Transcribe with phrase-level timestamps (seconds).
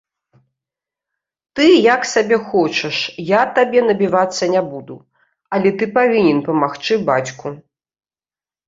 [1.59, 4.95] Ты як сабе хочаш, я табе набівацца не буду,
[5.57, 7.47] але ты павінен памагчы бацьку.